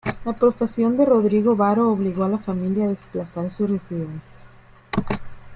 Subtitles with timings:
[0.25, 4.31] La profesión de Rodrigo Varo obligó a la familia a desplazar su residencia.